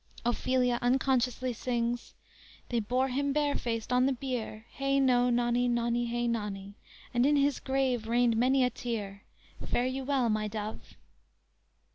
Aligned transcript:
"_Ophelia 0.25 0.79
unconsciously 0.81 1.53
sings: 1.53 2.15
_"They 2.69 2.79
bore 2.79 3.09
him 3.09 3.33
barefaced 3.33 3.93
on 3.93 4.07
the 4.07 4.13
bier; 4.13 4.65
Hey 4.71 4.99
no 4.99 5.29
nonny, 5.29 5.67
nonny 5.67 6.07
hey 6.07 6.27
nonny; 6.27 6.73
And 7.13 7.23
in 7.23 7.35
his 7.35 7.59
grave 7.59 8.07
rained 8.07 8.35
many 8.35 8.63
a 8.63 8.71
tear 8.71 9.21
Fare 9.63 9.85
you 9.85 10.03
well, 10.03 10.27
my 10.27 10.47
dove!" 10.47 10.95